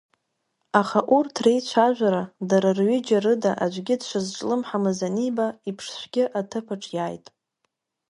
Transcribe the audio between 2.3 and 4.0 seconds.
дара рҩыџьа рыда аӡәгьы